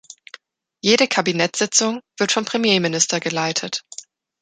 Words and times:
Jede 0.83 1.07
Kabinettssitzung 1.07 2.01
wird 2.17 2.31
vom 2.31 2.43
Premierminister 2.43 3.19
geleitet. 3.19 3.83